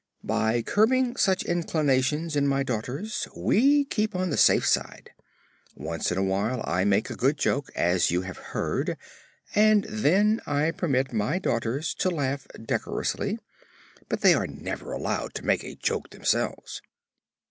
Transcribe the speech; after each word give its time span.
"By 0.23 0.63
curbing 0.63 1.15
such 1.15 1.43
inclinations 1.45 2.35
in 2.35 2.47
my 2.47 2.63
daughters 2.63 3.27
we 3.37 3.85
keep 3.85 4.15
on 4.15 4.31
the 4.31 4.35
safe 4.35 4.65
side. 4.65 5.11
Once 5.75 6.11
in 6.11 6.17
a 6.17 6.23
while 6.23 6.63
I 6.65 6.85
make 6.85 7.11
a 7.11 7.15
good 7.15 7.37
joke, 7.37 7.69
as 7.75 8.09
you 8.09 8.23
have 8.23 8.37
heard, 8.57 8.97
and 9.53 9.83
then 9.83 10.41
I 10.47 10.71
permit 10.71 11.13
my 11.13 11.37
daughters 11.37 11.93
to 11.99 12.09
laugh 12.09 12.47
decorously; 12.59 13.37
but 14.09 14.21
they 14.21 14.33
are 14.33 14.47
never 14.47 14.91
allowed 14.91 15.35
to 15.35 15.45
make 15.45 15.63
a 15.63 15.75
joke 15.75 16.09
themselves." 16.09 16.81